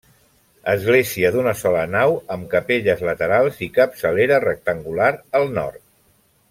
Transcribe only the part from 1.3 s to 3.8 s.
d'una sola nau amb capelles laterals i